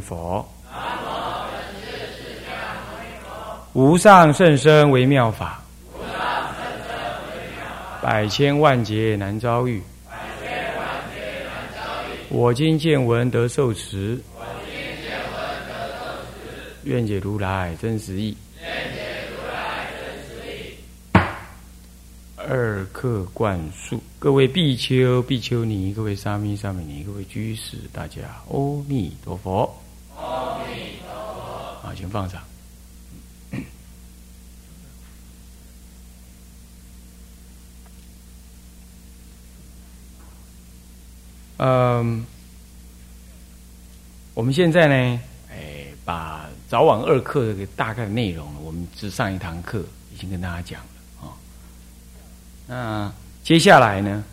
[0.00, 0.48] 佛。
[3.72, 5.62] 无上甚深微妙法，
[8.02, 9.80] 百千万劫难遭遇。
[12.28, 14.20] 我今见闻得受持，
[16.82, 18.36] 愿解如来真实义。
[22.36, 29.79] 二客灌输，各位比丘、比丘尼，各位沙弥、沙弥尼，各位居士，大家阿弥陀佛。
[32.10, 32.42] 放上。
[41.62, 42.24] 嗯，
[44.32, 51.36] 我们现在呢，哎，把早晚二课的大概的内容，我们只上一堂课已经跟大家讲了啊。
[52.66, 53.12] 那
[53.44, 54.24] 接下来呢，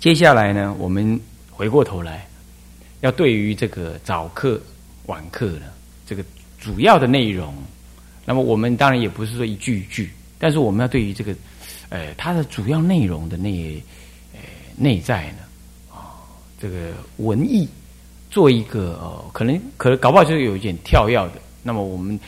[0.00, 1.20] 接下来呢，我们
[1.60, 2.26] 回过头来，
[3.02, 4.58] 要对于这个早课、
[5.04, 5.66] 晚课呢，
[6.06, 6.24] 这个
[6.58, 7.52] 主要的内容，
[8.24, 10.10] 那么我们当然也不是说一句一句。
[10.38, 11.34] 但是我们要对于这个，
[11.90, 13.78] 呃，它的主要内容的内，
[14.32, 14.40] 呃，
[14.74, 15.38] 内在呢，
[15.92, 16.16] 啊，
[16.58, 17.68] 这个文艺
[18.30, 21.32] 做一个呃，可能可能搞不好就是有一点跳跃的。
[21.62, 22.18] 那么我们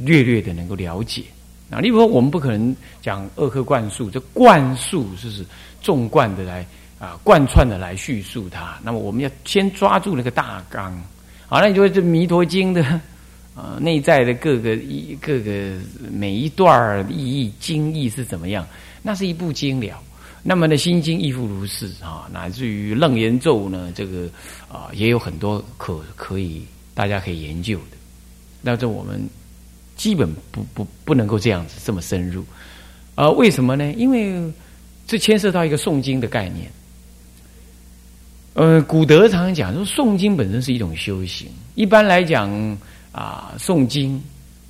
[0.00, 1.22] 略略的能够了解。
[1.70, 5.46] 啊，例如说，我们不可能讲二课灌输，这灌输就是
[5.80, 6.66] 纵贯的来
[7.02, 8.78] 啊，贯穿的来叙述它。
[8.80, 10.96] 那么我们要先抓住那个大纲。
[11.48, 13.00] 好，那你就会这《弥陀经》的。
[13.56, 15.76] 呃， 内在的各个一各个
[16.12, 18.64] 每一段意义经义是怎么样？
[19.02, 20.00] 那是一部经了。
[20.44, 24.28] 那么呢，《心经》亦复如是啊，乃至于《楞严咒》呢，这个
[24.70, 27.96] 啊也有很多可可以大家可以研究的。
[28.62, 29.20] 那这我们
[29.96, 32.44] 基本不不不能够这样子这么深入。
[33.16, 33.92] 呃，为什么呢？
[33.94, 34.40] 因为
[35.06, 36.70] 这牵涉到一个诵经的概念。
[38.54, 41.48] 呃，古德常讲说，诵经本身是一种修行。
[41.74, 42.78] 一般来讲。
[43.12, 44.18] 啊，诵经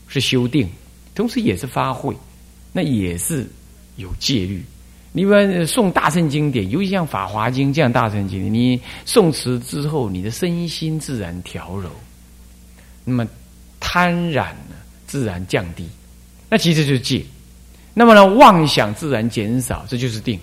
[0.09, 0.69] 是修定，
[1.15, 2.12] 同时也是发慧，
[2.73, 3.49] 那也是
[3.95, 4.65] 有戒律。
[5.12, 11.89] 你比如诵大圣经典，尤其像《法华经》这样大圣经典，你诵持之后，你的身心自然调柔，
[13.05, 13.25] 那么
[13.79, 14.75] 贪染呢
[15.06, 15.89] 自然降低，
[16.49, 17.25] 那其实就是戒。
[17.95, 20.37] 那么呢，妄想自然减少，这就是定。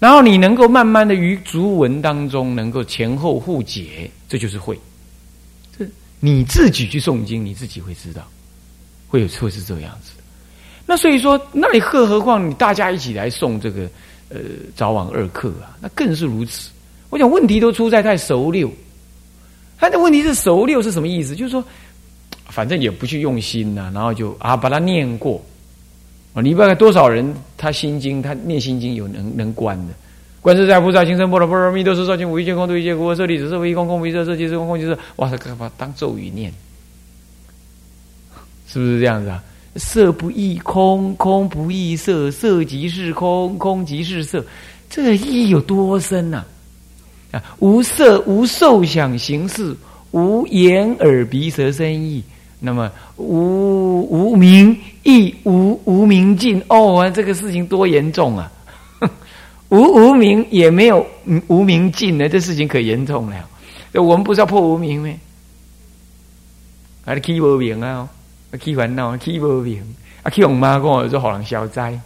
[0.00, 4.76] 然后你能够慢慢的于逐文当中能够前后互解，这就是会。
[5.78, 5.86] 这。
[6.18, 8.26] 你自己去诵经，你自己会知道，
[9.08, 10.12] 会有会是这样子。
[10.86, 13.82] 那所以说，那你更何况你大家一起来诵这个
[14.30, 14.38] 呃
[14.74, 16.70] 早晚二课啊，那更是如此。
[17.10, 18.72] 我想问题都出在太熟溜，
[19.78, 21.36] 他的问题是熟溜是什么意思？
[21.36, 21.62] 就是说，
[22.46, 25.44] 反正也不去用心呐，然后就啊把它念过
[26.34, 26.42] 啊。
[26.42, 29.94] 你不道多少人他心经他念心经有能能关的。
[30.40, 36.50] 观自在菩萨，行深般若波罗蜜多时，照见五蕴皆空，度一切苦厄，舍利子，舍为一空，空不异色，色即是空，空即是色哇，他干嘛当咒语念？
[38.66, 39.44] 是不是这样子啊？
[39.76, 44.42] 色不异空，空不异色，色即是空，空即是色，
[44.88, 46.42] 这个意义有多深呐？
[47.32, 49.76] 啊，无色无受想行识，
[50.12, 52.24] 无眼耳鼻舌身意，
[52.60, 58.52] 那么无无明亦无无明尽哦，这个事情多严重啊！
[59.70, 61.04] 无无名也没有
[61.46, 63.36] 无名尽呢，这事情可严重了。
[63.94, 65.08] 我们不是要破无名吗？
[67.06, 68.08] 啊，起无名啊，
[68.62, 69.82] 起烦恼，起无名
[70.22, 71.98] 啊，起我妈跟我说好人消灾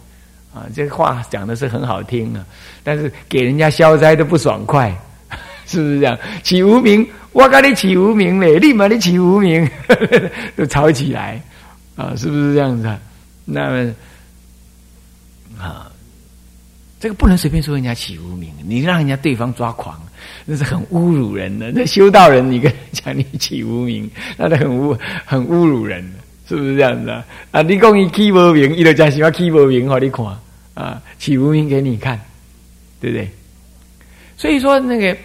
[0.53, 2.45] 啊，这话讲的是很好听啊，
[2.81, 4.95] 但是给人家消灾都不爽快，
[5.67, 6.17] 是不是这样？
[6.43, 9.69] 起无名，我跟你起无名嘞，立马你起无名，
[10.57, 11.41] 就吵起来
[11.95, 12.99] 啊，是不是这样子啊？
[13.45, 13.95] 那么
[15.59, 15.91] 啊。
[16.97, 20.01] 这个不能随便说人家起无名，你让人家对方抓狂，
[20.43, 21.71] 那是很侮辱人的。
[21.71, 26.03] 那修道人，你跟人讲你起无名，那是很侮很侮辱人，
[26.49, 27.23] 是不是这样子啊？
[27.51, 30.25] 啊，你讲你起无名，伊就讲喜欢起无名，好你看
[30.73, 32.19] 啊，起无名给你看，
[32.99, 33.29] 对不对？
[34.35, 35.15] 所以说那个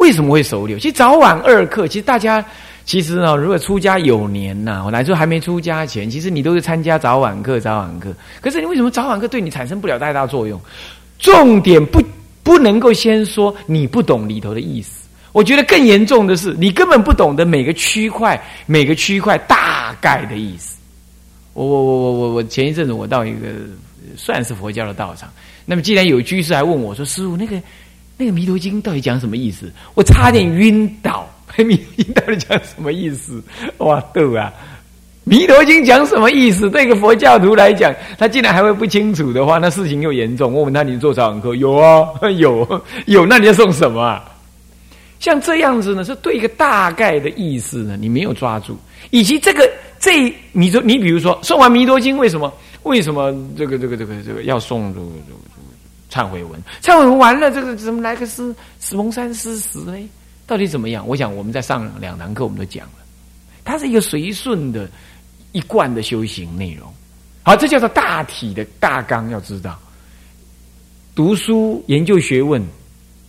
[0.00, 0.78] 为什么会熟溜？
[0.78, 2.42] 其实早晚二课，其实大家
[2.86, 8.10] 其实呢，如果出家有年呐，我来说还没出家前，其实你都是参加早晚课，早晚课。
[8.40, 10.58] 可是你为什么早晚课对你产生不了太大作用？
[11.18, 12.02] 重点不
[12.42, 20.78] 不能够先说你不懂里头的意思，我觉得更严重的是你根本不懂得每个区块每个区块大概的意思。
[21.52, 23.48] 我我我我我我前一阵子我到一个
[24.16, 25.28] 算是佛教的道场，
[25.66, 27.60] 那么既然有居士还问我说：“师傅，那个
[28.20, 31.26] 那个弥陀经到底讲什么意思？”我差点晕倒，
[31.56, 33.42] 弥陀经到底讲什么意思？
[33.78, 34.52] 哇，逗啊！
[35.24, 36.68] 弥陀经讲什么意思？
[36.68, 40.52] 对一个佛教徒来讲，他竟然还会不清楚的话，那事情又严重。
[40.52, 42.06] 我问他：“你做早晚课？”有啊，
[42.36, 43.24] 有有。
[43.24, 44.02] 那你要送什么？
[44.02, 44.24] 啊？
[45.18, 48.76] 像这样子呢，是对一个大概的意思呢，你没有抓住，
[49.10, 52.52] 以及这个这，你说你比如说送完弥陀经，为什么
[52.84, 55.38] 为什么这个这个这个这个要送这个这个
[56.10, 56.60] 忏悔文？
[56.82, 59.96] 忏悔文完了，这个怎么来个死死蒙山失死呢？
[60.46, 61.06] 到底怎么样？
[61.06, 63.04] 我想我们在上两堂课我们都讲了，
[63.64, 64.88] 它是一个随顺的。
[65.52, 66.88] 一贯的修行内容，
[67.42, 69.28] 好，这叫做大体的大纲。
[69.30, 69.76] 要知道，
[71.12, 72.64] 读书研究学问，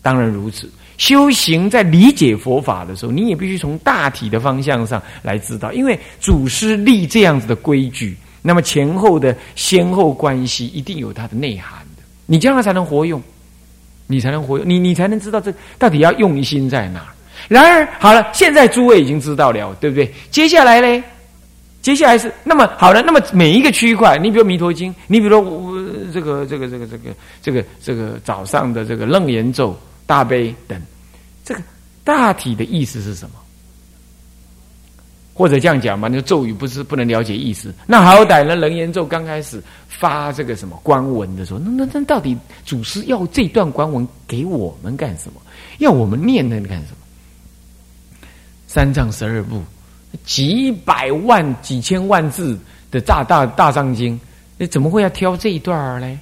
[0.04, 0.70] 当然如此。
[1.00, 11.84] 修行在理解佛法的时候，你也必须从大体的方向上来知道，因为祖师立这样子的规矩，那么前后的先后关系一定有它的内涵，
[12.32, 13.22] 你将来才能活用，
[14.08, 17.14] 你才能活用，你你才能知道这到底要用心在哪。
[17.50, 20.10] 然而，好了，现在诸位已经知道了，对不对？
[20.30, 21.04] 接下来呢？
[21.82, 25.78] 接下来是那么好了，那么每一个区块，你比如《弥陀经》，你比如我
[26.14, 27.10] 这个这个这个这个
[27.42, 30.82] 这个这个早上的这个楞严咒、大悲等，
[31.44, 31.62] 这个
[32.06, 33.36] 大体的意思是什么？
[35.42, 37.74] 或者这样讲嘛，那咒语不是不能了解意思？
[37.88, 45.42] 那好歹呢，楞严咒刚开始发这个什么官文的时候，那那那到底祖师要这段官文给我们干什么？
[45.80, 48.28] 要我们念那干什么？
[48.68, 49.64] 三藏十二部。
[50.28, 52.56] 几百万、几千万字
[52.92, 54.20] 的大大大藏经，
[54.60, 56.20] 你怎么会要挑这一段儿呢？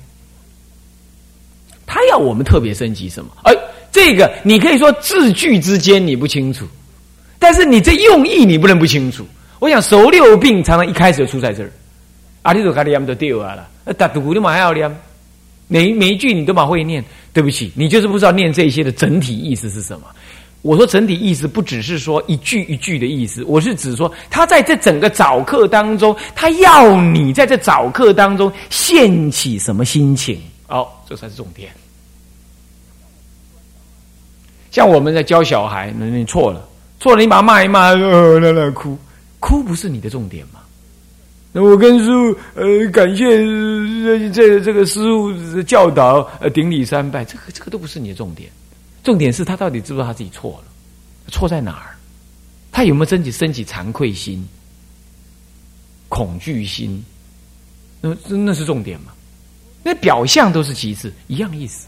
[1.86, 3.32] 他要我们特别升级什么？
[3.44, 3.54] 哎，
[3.92, 6.66] 这个你可以说字句之间你不清楚，
[7.40, 9.26] 但是你这用意你不能不清楚。
[9.60, 11.72] 我想熟六病常常一开始就出在这儿。
[12.44, 14.94] 阿弥陀卡里亚都丢啊了，打读你马还要念，
[15.68, 17.04] 每每一句你都马会念。
[17.32, 20.08] 对不起，你就是不知道念这些的整体意思是什么。
[20.64, 30.42] 我说整体意思不只是说一句一句的意思，我是指说他在这整个早课当中，他要你在这早课当中现起什么心情？
[30.68, 31.70] 哦，这才是重点。
[34.72, 36.68] 像我们在教小孩，那你错了，
[37.00, 38.98] 错了，你把他骂一骂，呃，来来哭，
[39.40, 40.60] 哭不是你的重点吗？
[41.52, 43.26] 那我跟师傅呃，感谢
[44.32, 48.50] 这这个师傅教导，呃，顶礼三拜，这个这个都不是你的重点。
[49.04, 50.72] 重点是他到底知不知道他自己错了？
[51.32, 51.96] 错在哪儿？
[52.72, 54.48] 他有没有升起升起惭愧心、
[56.08, 57.04] 恐惧心？
[58.00, 59.12] 那那是重点吗？
[59.84, 61.88] 那表象都是其次，一样意思。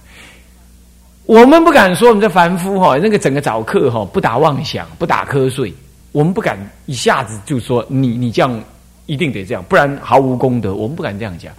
[1.32, 5.74] 我们不敢说我们这凡夫哈，那个整个早课哈，不打妄想，不打瞌睡。
[6.12, 8.62] 我们不敢一下子就说你你这样
[9.06, 10.76] 一定得这样，不然毫无功德。
[10.76, 11.54] 我们不敢这样讲。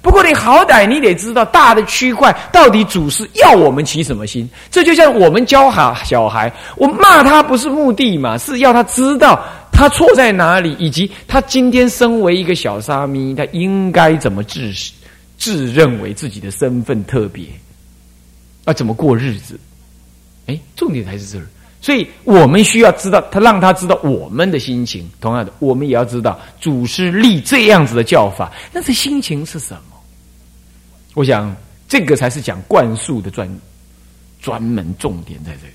[0.00, 9.38] 不过你好歹你得知道大的区块到底主是要我们起什么心，这就像我们教好小孩，我骂他不是目的嘛，是要他知道
[9.70, 14.72] 他错在哪里，以及他今天身为一个小沙弥，他应该怎么自
[15.36, 17.44] 自认为自己的身份特别，
[18.68, 19.58] 要，怎么过日子？
[20.46, 21.46] 哎，重点还是这儿，
[21.80, 25.08] 所以我们需要知道他，让他知道我们的心情。
[25.20, 29.96] 同样的，我们也要知道祖师立这样子的教法，那这心情是什么？
[31.14, 31.54] 我想，
[31.88, 33.48] 这个才是讲灌输的专
[34.40, 35.72] 专门重点在这里。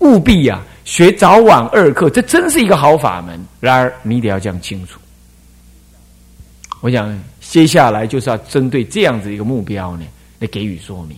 [0.00, 3.38] 务必啊，学早晚二课，这真是一个好法门。
[3.60, 4.98] 然而，你得要讲清楚。
[6.80, 10.04] 我想，接下来就是要针对这样子一个目标呢，
[10.38, 11.16] 来给予说明。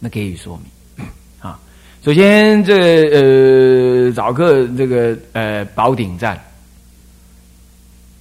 [0.00, 0.58] 那给予说
[0.96, 1.06] 明
[1.40, 1.60] 啊，
[2.02, 6.42] 首先，这呃早课这个呃宝顶站，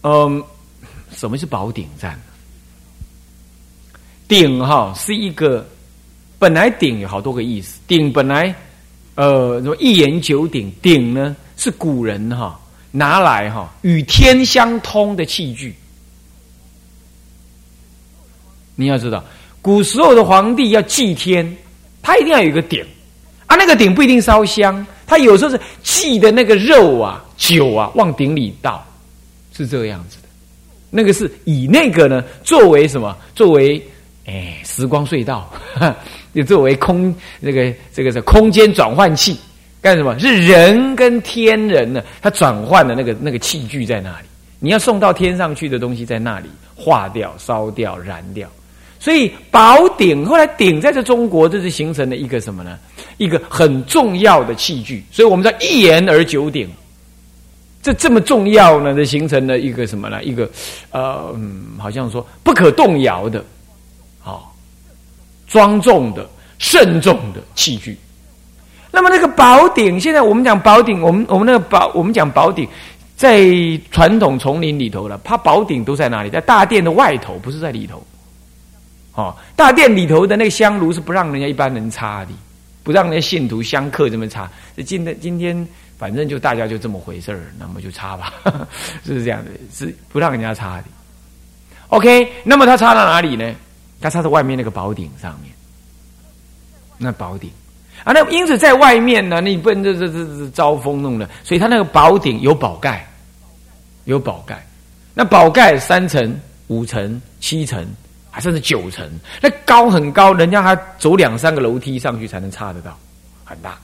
[0.02, 0.44] 嗯，
[1.12, 2.20] 什么是宝顶站？
[4.28, 5.68] 鼎哈是一个，
[6.38, 7.80] 本来鼎有好多个意思。
[7.88, 8.54] 鼎本来，
[9.16, 10.72] 呃，什么一言九鼎？
[10.84, 12.60] 鼎呢是古人哈
[12.92, 15.74] 拿来哈与天相通的器具。
[18.76, 19.24] 你要知道，
[19.62, 21.58] 古时候的皇帝要祭天，
[22.02, 22.84] 他一定要有一个鼎
[23.48, 23.56] 啊。
[23.56, 28.86] 那个鼎不一定烧香，他有时候是祭的那个肉啊、酒啊往鼎里倒，
[29.56, 30.28] 是这样子的。
[30.90, 33.16] 那个是以那个呢作为什么？
[33.36, 33.82] 作为
[34.26, 35.52] 哎，时光隧道，
[36.34, 39.40] 就 作为空这个这个是空间转换器，
[39.82, 40.18] 干什么？
[40.20, 42.04] 是人跟天人呢？
[42.22, 44.28] 他转换的那个那个器具在那里？
[44.60, 48.50] 你要送到天上去的东西在那里化掉、烧掉、燃掉。
[49.00, 52.78] 所以宝鼎后来鼎在这中国，这是形成了一个什么呢？
[53.18, 55.04] 一个很重要的器具。
[55.12, 56.70] 所以我们在一言而九鼎，
[57.82, 58.94] 这这么重要呢？
[58.94, 60.24] 就形成了一个什么呢？
[60.24, 60.50] 一个
[60.92, 61.34] 呃，
[61.78, 63.44] 好像说不可动摇的。
[65.52, 66.30] 庄重的、
[66.60, 67.98] 慎重的器具。
[68.92, 72.70] 那么那个宝鼎，现在我们讲宝鼎，我们我们那个宝，我们讲宝鼎，
[73.16, 73.50] 在
[73.90, 76.30] 传统丛林里头了，它宝鼎都在哪里？
[76.30, 78.00] 在大殿的外头，不是在里头。
[79.20, 82.32] 哦，大殿里头的那个香炉是不让人家一般人插的，
[82.84, 84.50] 不让那些信徒香客这么插。
[84.86, 88.34] 今天今天反正就大家就这么回事儿，那么就插吧，
[89.06, 90.86] 是这样的，是不让人家插的。
[91.90, 93.54] OK，那么他插到哪里呢？
[94.00, 95.52] 他插在外面那个宝顶上面。
[96.98, 97.52] 那宝顶
[98.06, 103.06] 啊，那因此在外面呢，你不能这这这招风弄的，所以他那个宝顶有宝盖。
[104.06, 104.66] 有宝盖，
[105.14, 107.86] 那宝盖三层、五层、七层，
[108.32, 109.10] 还甚至九层，
[109.42, 112.98] 那高很高，人家还走两三个楼梯上去才能差得到，
[113.44, 113.78] 很大。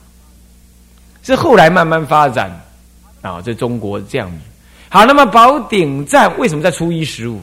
[1.23, 2.51] 是后来慢慢发展
[3.21, 4.31] 啊，在中国这样。
[4.89, 7.41] 好，那么宝顶站为什么在初一十五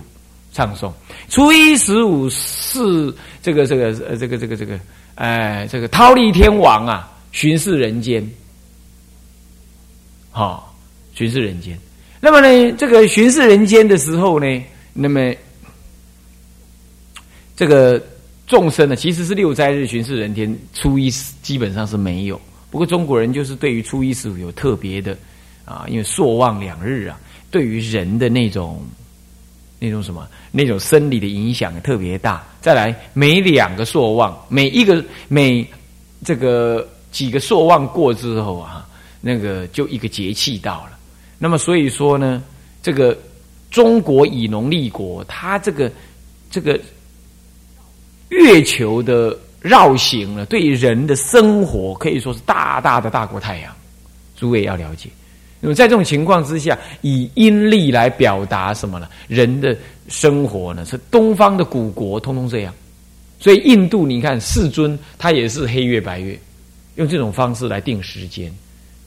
[0.52, 0.92] 唱诵？
[1.28, 4.78] 初一十五是这个这个呃这个这个这个
[5.16, 8.26] 哎这个忉利天王啊巡视人间，
[10.30, 10.72] 好
[11.14, 11.76] 巡视人间。
[12.20, 15.34] 那么呢，这个巡视人间的时候呢，那么
[17.56, 18.02] 这个
[18.46, 21.10] 众生呢，其实是六斋日巡视人间，初一
[21.42, 22.40] 基本上是没有。
[22.70, 25.16] 不过中国人就是对于初一十五有特别的
[25.64, 28.82] 啊，因为朔望两日啊，对于人的那种
[29.78, 32.42] 那种什么那种生理的影响特别大。
[32.60, 35.66] 再来，每两个朔望，每一个每
[36.24, 38.88] 这个几个朔望过之后啊，
[39.20, 40.98] 那个就一个节气到了。
[41.38, 42.42] 那么所以说呢，
[42.82, 43.18] 这个
[43.70, 45.90] 中国以农立国，它这个
[46.50, 46.80] 这个
[48.32, 53.72] 月球的绕行呢，对人的生活可以说是大大的大过太阳。
[54.36, 55.08] 诸位要了解，
[55.60, 59.08] 那么在这种情况之下，以阴历来表达什么呢？
[59.28, 59.76] 人的
[60.08, 62.74] 生活呢，是东方的古国通通这样。
[63.38, 66.38] 所以印度你看世尊，他也是黑月白月，
[66.96, 68.52] 用这种方式来定时间，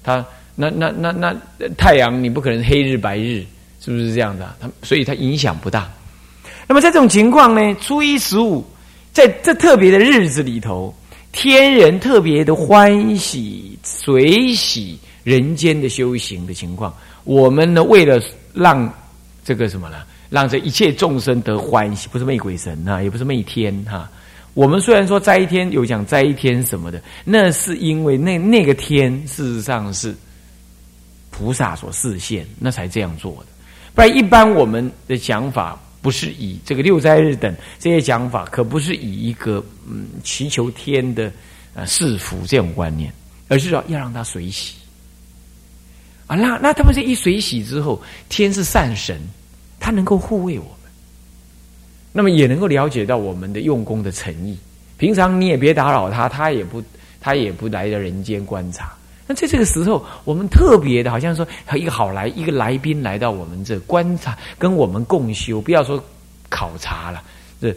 [0.04, 0.26] 他。
[0.58, 1.36] 那那那那
[1.78, 3.44] 太阳你不可能黑日白日，
[3.82, 4.56] 是不是这样的？
[4.62, 5.92] 他所以它影响不大。
[6.66, 8.66] 那么在这种情况呢，初一十五
[9.16, 10.94] 在这特别的日子里头，
[11.32, 16.94] 天人特别的欢喜随喜人间的修行的情况，
[17.24, 18.22] 我们呢为了
[18.54, 18.94] 让
[19.42, 24.12] 这个什么呢，让这一切众生得欢喜，不是媚鬼神啊，也不是媚天哈。
[24.54, 30.14] 我们虽然说斋天有讲斋天什么的，那是因为那那个天事实上是。
[31.38, 33.48] 菩萨所示现，那才这样做的。
[33.94, 41.32] 不然，一般我们的讲法不是以这个六斋日等这些讲法，可不是以一个嗯祈求天的
[41.74, 43.12] 呃赐福这种观念，
[43.48, 44.76] 而是说要让他随喜
[46.28, 46.36] 啊。
[46.36, 49.20] 那那他们这一随喜之后，天是善神，
[49.80, 50.92] 他能够护卫我们，
[52.14, 54.56] 那么也能够了解到我们的用功的诚意。
[54.98, 56.84] 平常你也别打扰他，他也不
[57.20, 58.94] 他也不来到人间观察。
[59.28, 66.04] 那在这个时候，我们特别的，好像说一个好来一个来宾来到我们这观察，跟我们共修，不要说
[66.50, 67.24] 考察了，
[67.60, 67.76] 这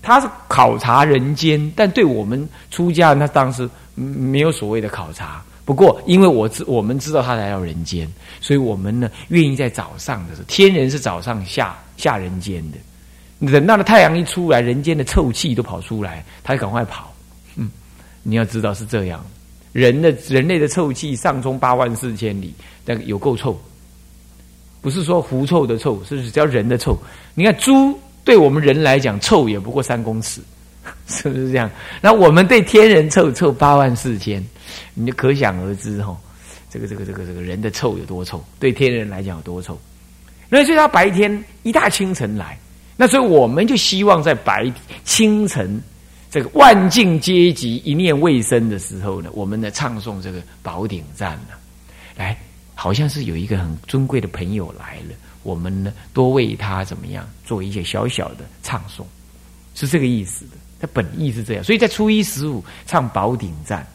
[0.00, 5.42] 他是考察人间，但对我们出家，人，他当时没有所谓的考察。
[5.64, 8.08] 不过，因为我知我们知道他来到人间，
[8.40, 17.12] 所以我们呢愿意在早上的时候，天人是早上下下人间的，等到了太阳一出来，人间的臭气都跑出来，他就赶快跑。
[17.56, 17.68] 嗯，
[18.22, 19.26] 你要知道是这样。
[19.76, 22.54] 人的人类的臭气上冲八万四千里，
[22.86, 23.54] 那个有够臭，
[24.80, 26.96] 不是说狐臭的臭，是叫人的臭。
[27.34, 30.40] 你看猪对我们人来讲臭也不过三公尺，
[31.08, 31.70] 是不是这样？
[32.00, 34.42] 那我们对天人臭臭八万四千，
[34.94, 36.16] 你就可想而知哈。
[36.70, 39.78] 这个这个这个这个人的臭有多臭，对天人来讲有多臭。
[40.48, 42.58] 那所以他白天一大清晨来，
[42.96, 44.72] 那所以我们就希望在白
[45.04, 45.78] 清晨。
[46.30, 51.54] 这个万境阶级一念未生的时候呢，我们呢唱诵这个宝顶赞呢，
[52.16, 52.36] 来，
[52.74, 55.14] 好像是有一个很尊贵的朋友来了，
[55.44, 59.04] 我们呢多为他怎么样做一些小小的唱诵，
[59.74, 60.52] 是这个意思的。
[60.78, 63.86] 它本意是这样，所以在初一十五唱宝顶赞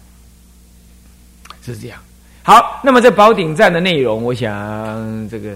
[1.63, 2.01] 是这样。
[2.41, 5.55] 好，那么这宝顶赞的内容，我想这个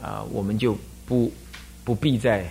[0.00, 0.74] 啊，我们就
[1.04, 1.30] 不
[1.84, 2.50] 不必再。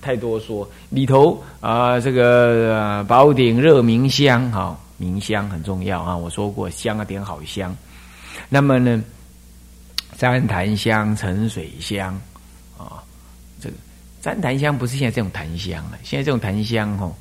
[0.00, 6.16] 太多说里头啊，这个宝鼎热明香，哈，明香很重要啊。
[6.16, 7.76] 我说过香啊，点好香。
[8.48, 9.02] 那么呢，
[10.18, 12.14] 旃檀香、沉水香
[12.76, 13.02] 啊，
[13.60, 13.74] 这个
[14.22, 17.12] 旃檀香不是现在这种檀香了，现在这种檀香哦，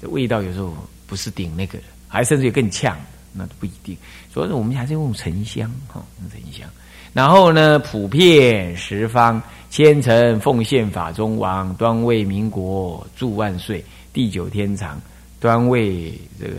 [0.00, 0.74] 这味道有时候
[1.06, 1.78] 不是顶那个，
[2.08, 2.96] 还甚至有更呛，
[3.32, 3.96] 那不一定。
[4.32, 6.68] 所以我们还是用沉香哈，用沉香。
[7.12, 9.40] 然后呢，普遍十方。
[9.74, 15.00] 千层奉献法中王，端为民国祝万岁，地久天长。
[15.40, 16.54] 端为这个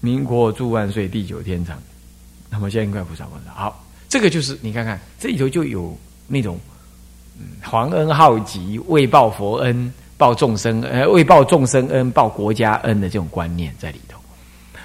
[0.00, 1.80] 民国祝万岁，地久天长。
[2.50, 3.54] 那么现在应该不少不少。
[3.54, 6.58] 好，这个就是你看看这里头就有那种
[7.38, 14.18] 嗯皇恩浩极，为报佛恩，报众生呃为报众生恩，报国家恩的这种观念在里头。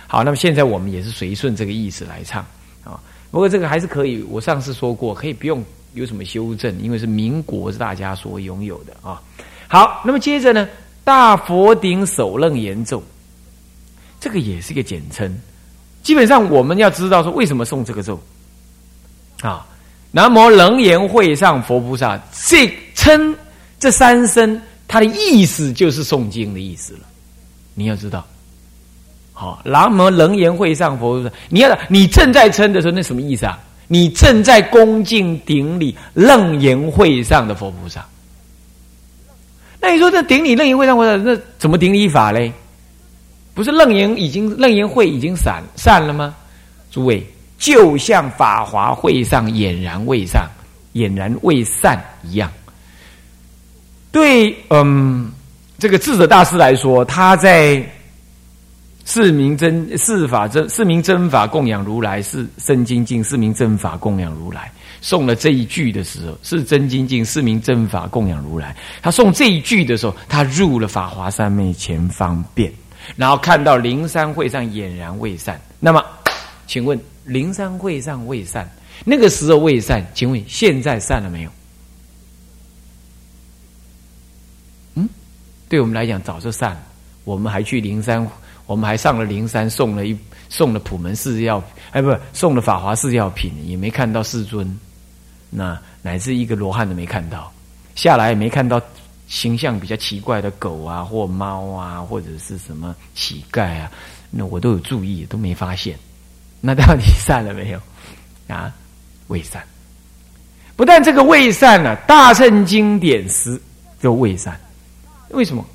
[0.05, 2.45] 好，那么现在我们也是随顺这个意思来唱
[2.83, 3.01] 啊。
[3.31, 9.21] 不过这个还是可以，我上次说过，可以不用有什么修正，因为是民国是大家所拥有的啊。
[9.67, 10.67] 好，那么接着呢，
[11.03, 13.01] 大佛顶首楞严咒，
[14.19, 15.35] 这个也是一个简称。
[16.01, 18.21] 基本上我们要知道说为什么诵这个咒
[19.41, 19.65] 啊？
[20.11, 23.35] 南无楞严会上佛菩萨，这称
[23.79, 26.99] 这三声，它的意思就是诵经的意思了。
[27.73, 28.23] 你要知道，
[29.31, 33.59] 好，南无楞严会上佛菩萨，你要你正在称的时候，那什么意思啊？
[33.87, 38.05] 你正在恭敬顶礼楞严会上的佛菩萨。
[39.79, 42.51] 那你说这顶礼楞严会上菩萨，那怎么顶礼法嘞？
[43.53, 46.33] 不是楞严已经楞严会已经散散了吗？
[46.89, 47.23] 诸位，
[47.57, 50.49] 就像法华会上俨然未散、
[50.93, 52.51] 俨然未散一样。
[54.11, 55.31] 对，嗯，
[55.77, 57.83] 这个智者大师来说，他在
[59.05, 64.71] 四明真四法真四明真法供养如来，是真精进四明真法供养如来。
[65.01, 68.73] 送了这一句的时候，是真精进四明真法供养如来。
[69.01, 72.71] 他送这一句的时候，他入了法华三昧前方便。
[73.17, 76.01] 然后看到灵山会上俨然未散，那么，
[76.67, 78.65] 请问灵山会上未散，
[79.03, 81.51] 那个时候未散，请问现在散了没有？
[84.95, 85.09] 嗯，
[85.67, 86.83] 对我们来讲早就散了。
[87.25, 88.25] 我们还去灵山，
[88.73, 90.17] 我们还上了灵山，送了一
[90.49, 94.79] 送了普门寺药，哎，不，送了法华寺药品，也没看到世尊，
[95.51, 97.53] 那乃至一个罗汉都没看到，
[97.93, 98.81] 下来也没看到。
[99.25, 103.89] 形象比较奇怪的狗啊，或猫啊，或者是什么乞丐啊，
[104.29, 105.97] 那我都有注意，都没发现。
[106.59, 107.79] 那到底散了没有？
[108.53, 108.71] 啊，
[109.27, 109.63] 未散。
[110.75, 113.59] 不但这个未散呢，大乘经典时
[113.99, 114.59] 就未散。
[115.29, 115.65] 为什么？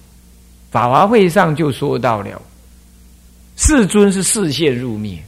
[0.71, 2.41] 法华会上就说到了，
[3.59, 5.23] 世尊是视线入灭，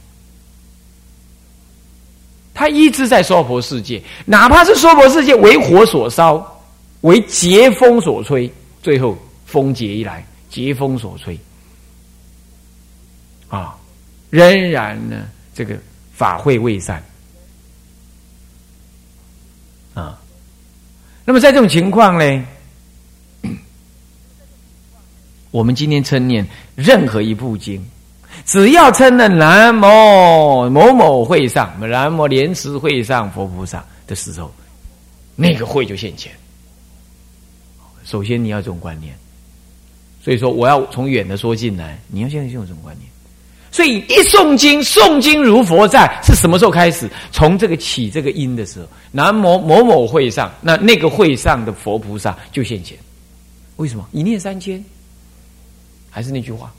[2.53, 6.47] 他一直在娑婆世界，哪怕是娑婆世界为火所烧。
[7.01, 8.47] 为劫风所吹，
[8.83, 11.35] 最后风劫一来，劫风所吹，
[13.47, 13.75] 啊，
[14.29, 15.75] 仍然呢，这个
[16.13, 17.03] 法会未散，
[19.95, 20.21] 啊，
[21.25, 22.45] 那么在这种情况呢，
[25.49, 27.83] 我们今天称念任何一部经，
[28.51, 34.53] 只要称了南无某某会上，南无莲池会上佛菩萨的时候，
[35.37, 36.33] 那个会就现前。
[38.03, 39.15] 首先你要这种观念，
[40.21, 43.09] 所以说我要从远的说进来，你要现在就有这种观念。
[43.71, 47.09] 所以一诵经，诵经如佛在，是什么时候开始？
[47.31, 52.97] 从这个起这个因的时候，南无某某会上，那那个会上的佛菩萨就现前。
[53.77, 54.05] 为什么？
[54.11, 54.83] 一念三千，
[56.09, 56.69] 还是那句话，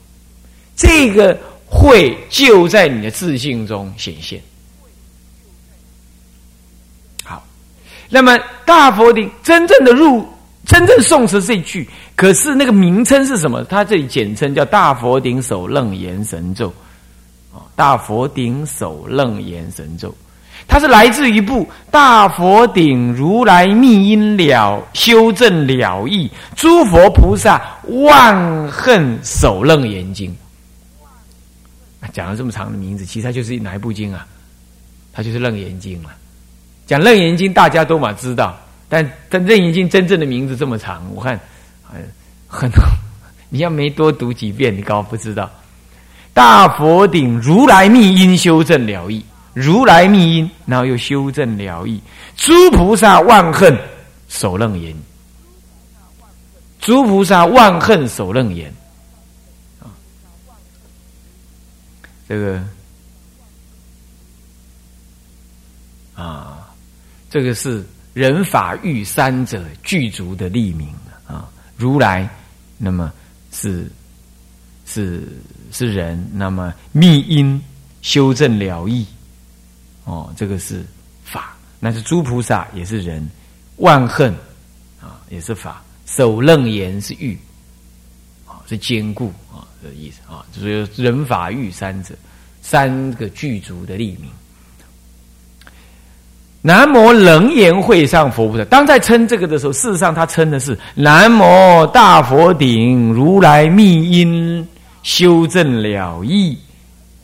[0.75, 1.35] 这个
[1.73, 4.39] 会就在你的自信中显现。
[7.23, 7.43] 好，
[8.09, 10.25] 那么大佛顶真正的入。
[10.65, 13.65] 真正诵持这句，可是那个名称是什么？
[13.65, 16.73] 它这里简称叫大佛顶首楞严神咒，
[17.75, 20.15] 大佛顶首楞严神咒，
[20.65, 30.33] 它是来自于部大佛顶如来密因了修正了义诸佛菩萨万恨首楞严经。
[32.13, 34.25] 讲了这么长的名字，其实它就是哪一部经啊？
[35.11, 36.11] 它就是楞严经了。
[36.87, 38.57] 讲楞严经，大家都嘛知道。
[38.87, 41.39] 但但楞严经真正的名字这么长，我看
[42.47, 42.83] 很多，
[43.49, 45.51] 你要没多读几遍，你搞不知道。
[46.33, 49.23] 大佛顶如来密因修正了义，
[49.53, 52.01] 如来密因，然后又修正了义，
[52.35, 53.75] 诸菩萨万恨
[54.27, 54.95] 守楞严，
[56.79, 58.73] 诸菩萨万恨守楞严，
[59.79, 59.85] 啊，
[62.27, 62.63] 这个
[66.15, 66.73] 啊，
[67.29, 67.83] 这个是。
[68.13, 70.87] 人法欲三者具足的立名
[71.25, 72.29] 啊，如来
[72.77, 73.11] 那么
[73.51, 73.91] 是
[74.85, 75.27] 是
[75.71, 77.59] 是人，那么密因
[78.03, 79.03] 修正了义
[80.03, 80.85] 哦，这个是
[81.25, 83.27] 法，那是诸菩萨也是人，
[83.77, 84.31] 万恨
[85.01, 87.35] 啊也是法，守楞严是欲
[88.45, 89.33] 啊是坚固
[89.83, 92.15] 的意思啊，就是人法欲三者
[92.61, 94.31] 三个具足的利名。
[96.65, 104.65] 南无楞严会上佛菩萨，当在称这个的时候，事实上他称的是南无大佛顶如来密因
[105.03, 106.57] 修正了义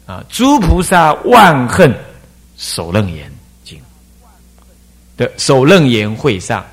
[0.05, 1.95] 啊，诸菩萨万恨
[2.57, 3.31] 守楞严
[3.63, 3.79] 经
[5.15, 6.65] 的首楞严会上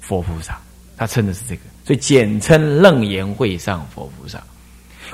[0.00, 0.58] 佛菩萨，
[0.96, 4.42] 他称的是这个，所以简称楞严会上佛菩萨。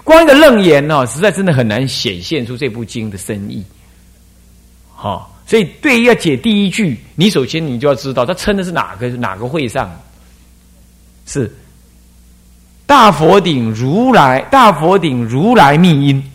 [0.05, 3.65] 光一个楞严呢，实在真的很难显现出这部经的深意。
[4.95, 9.91] 好，所以对于要解第一句，你首先你就要知道，他称的是哪个哪个会上？
[11.27, 11.51] 是
[12.85, 16.31] 大佛顶如来，大佛顶如来密因。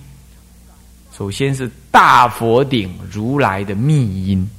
[1.15, 4.49] 首先是大佛顶如来的密因，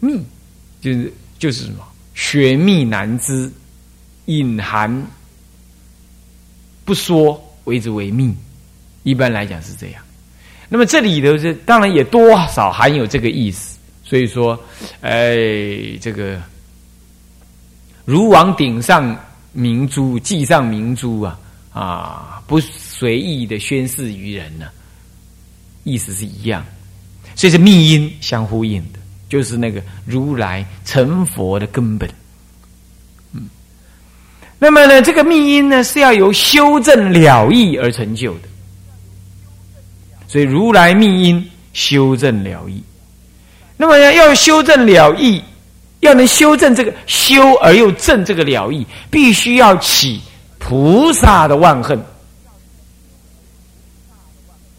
[0.00, 0.22] 密
[0.80, 3.50] 就是就是什么玄秘难知，
[4.26, 5.06] 隐含。
[6.88, 8.34] 不说为之为密，
[9.02, 10.02] 一般来讲是这样。
[10.70, 13.76] 那么这里头是当然也多少含有这个意思。
[14.02, 14.58] 所以说，
[15.02, 15.36] 哎，
[16.00, 16.40] 这个
[18.06, 19.14] 如王顶上
[19.52, 21.38] 明珠，记上明珠啊
[21.74, 24.68] 啊，不随意的宣示于人呢，
[25.84, 26.64] 意思是一样。
[27.34, 28.98] 所以是密因相呼应的，
[29.28, 32.08] 就是那个如来成佛的根本。
[34.60, 38.48] 那么呢，这个密因呢是要由修正了义而成就的，
[40.26, 42.82] 所以如来密因修正了义。
[43.76, 45.40] 那么要修正了义，
[46.00, 50.20] 要能修正这个修而又正这个了义，必须要起
[50.58, 51.96] 菩萨的万恨，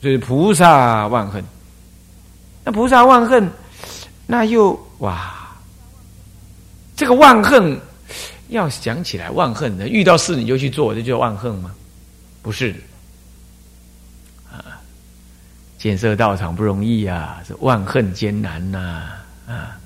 [0.02, 1.42] 所以菩萨万恨。
[2.65, 3.50] 那菩萨万恨，
[4.28, 5.48] 那又哇，
[6.98, 7.80] 这个万恨。
[8.50, 11.74] 要想起来万恨的，遇到事你就去做，这叫万恨吗？
[12.42, 12.74] 不是，
[14.52, 14.80] 啊，
[15.78, 19.12] 建设道场不容易啊，是万恨艰难呐，
[19.48, 19.78] 啊，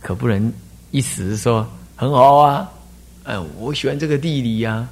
[0.00, 0.52] 可不能
[0.90, 2.68] 一时说很好啊，
[3.24, 4.86] 嗯，我喜欢这个地理呀，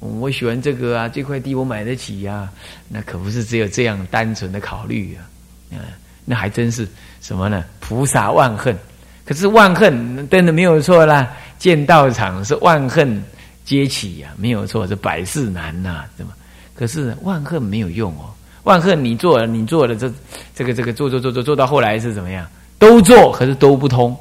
[0.00, 2.50] 我喜欢这个啊，这块地我买得起呀，
[2.88, 5.30] 那可不是只有这样单纯的考虑啊，
[5.70, 5.78] 嗯，
[6.24, 6.86] 那还真是
[7.20, 7.64] 什么呢？
[7.80, 8.76] 菩萨万恨，
[9.24, 11.28] 可是万恨真的没有错啦。
[11.58, 13.22] 建道场是万恨
[13.64, 16.32] 皆起呀，没有错，是百事难呐，怎么？
[16.74, 18.28] 可是万恨没有用哦，
[18.64, 20.12] 万恨你做了，你做了这
[20.54, 22.46] 这个这个做做做做做到后来是怎么样？
[22.78, 24.14] 都做，可是都不通，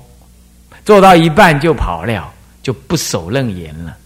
[0.86, 3.98] 做到一半就跑了，就不守楞严了，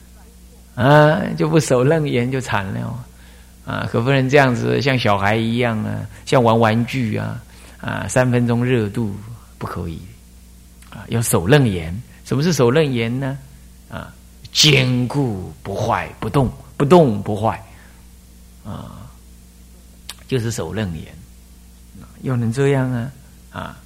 [0.75, 3.05] 啊，就不守楞严就惨了，
[3.65, 7.39] 啊，可不能这样子像小孩一样啊，像玩玩具啊，
[7.81, 9.15] 啊，三分钟热度
[9.59, 10.01] 不可以，
[10.97, 11.95] 啊，要守楞严。
[12.25, 13.37] 什么是守楞严呢？
[13.89, 14.11] 啊，
[14.51, 17.63] 坚固不坏，不动不动不坏，
[18.65, 19.05] 啊，
[20.27, 21.05] 就是守楞严，
[22.23, 23.11] 又能这样啊？
[23.53, 23.77] 啊，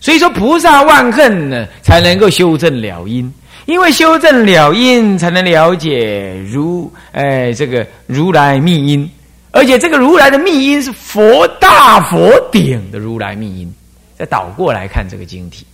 [0.00, 3.32] 所以说菩萨万恨呢，才能够修正了因，
[3.66, 9.10] 因为修正了因，才能了解如哎这个如来密因，
[9.50, 13.74] 而且这个如来的密因是佛大佛顶的如来密因。
[14.16, 15.66] 再倒过来看这个经体。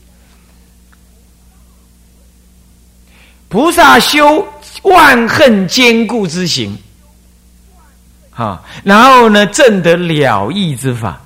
[3.48, 4.46] 菩萨修
[4.82, 6.76] 万恨坚固之行，
[8.30, 11.20] 啊，然后呢，证得了义之法，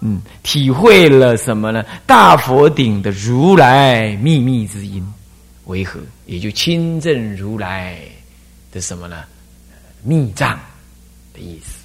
[0.00, 1.84] 嗯，体会了什么呢？
[2.04, 5.06] 大佛顶的如来秘密之音
[5.66, 6.00] 为何？
[6.26, 7.96] 也就亲证如来
[8.72, 9.24] 的什么呢？
[10.02, 10.58] 密藏
[11.32, 11.78] 的意思。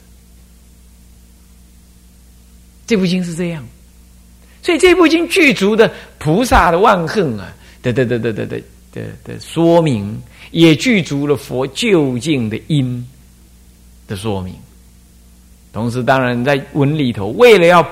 [2.87, 3.63] 这部经是这样，
[4.63, 8.63] 所以这部经具足的菩萨的万恨啊，对对对对对对。
[8.97, 10.19] 的的说明，
[10.51, 13.07] 也具足了佛究竟的因
[14.07, 14.55] 的说明。
[15.71, 17.87] 同时，当然在文里头，为了要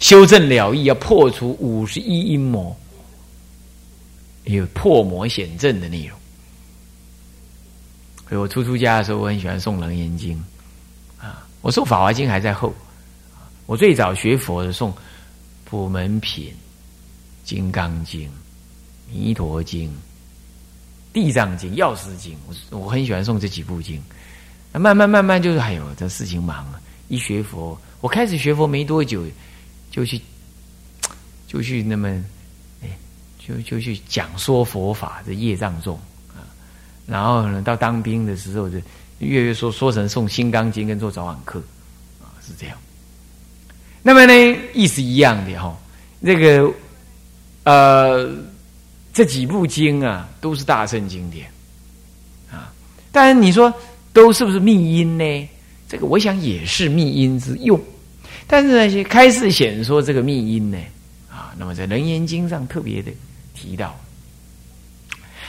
[0.00, 2.76] 修正了义，要破除五十一阴魔，
[4.44, 6.18] 有破魔显正的内容。
[8.28, 10.36] 所以我初出家的时候，我很喜欢诵《楞严经》
[11.24, 12.74] 啊，我诵《法华经》还在后。
[13.66, 14.90] 我最早学佛的诵
[15.64, 16.46] 《普门品》
[17.44, 18.22] 《金刚经》
[19.10, 19.88] 《弥陀经》。
[21.12, 24.02] 地藏经、药师经，我我很喜欢诵这几部经。
[24.72, 26.80] 那慢慢慢慢就是，哎呦，这事情忙了。
[27.08, 29.22] 一学佛，我开始学佛没多久，
[29.90, 30.18] 就去
[31.46, 32.08] 就去那么，
[32.82, 32.88] 哎，
[33.38, 36.40] 就就去讲说佛法的业障重啊。
[37.06, 38.78] 然后呢，到当兵的时候，就
[39.18, 41.62] 月月说说成诵心刚经跟做早晚课
[42.22, 42.78] 啊，是这样。
[44.02, 45.76] 那么呢，意思一样的哈，
[46.20, 46.72] 那个
[47.64, 48.34] 呃。
[49.12, 51.46] 这几部经啊，都是大圣经典
[52.50, 52.72] 啊。
[53.10, 53.72] 但是，你说
[54.12, 55.48] 都是不是密因呢？
[55.88, 57.80] 这个我想也是密因之用。
[58.46, 60.78] 但是呢，开示显说这个密因呢，
[61.30, 63.10] 啊，那么在《楞严经》上特别的
[63.54, 63.98] 提到。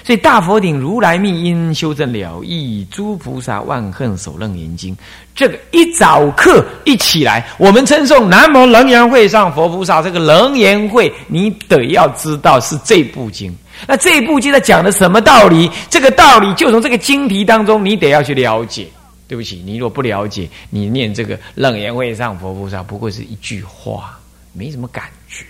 [0.03, 4.95] 所以大佛顶如来密因修正了义，诸菩萨万恨手楞严经。
[5.33, 10.01] 这个一早课一起来，我们称颂南无楞严会上佛菩萨。
[10.01, 13.55] 这个楞严会，你得要知道是这部经。
[13.87, 15.71] 那这部经在讲的什么道理？
[15.89, 18.87] 这个道理就从这个经题当中，你得要去了解。
[19.25, 24.19] 对不起，你若不了解，你念这个楞严会上佛菩萨，不过是一句话，
[24.51, 25.45] 没什么感觉，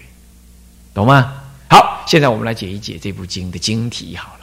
[0.94, 1.34] 懂吗？
[1.68, 4.43] 好，现在我们来解一解这部经的经题，好了。